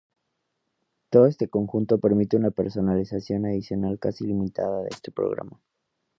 [1.11, 5.61] Todo este conjunto permite una personalización adicional casi ilimitada de este programa.